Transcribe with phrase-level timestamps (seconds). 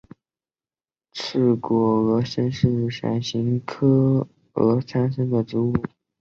[1.11, 5.73] 刺果峨参是伞形科峨参属的植物。